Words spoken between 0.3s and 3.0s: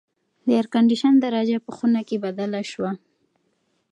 د اېرکنډیشن درجه په خونه کې بدله شوه.